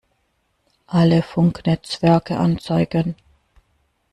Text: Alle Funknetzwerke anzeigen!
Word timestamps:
Alle 0.87 1.21
Funknetzwerke 1.21 2.35
anzeigen! 2.39 3.15